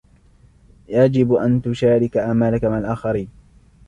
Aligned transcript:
يجب 0.87 1.33
أن 1.33 1.61
تشارك 1.61 2.17
أعمالك 2.17 2.65
مع 2.65 2.77
الآخرين. 2.79 3.29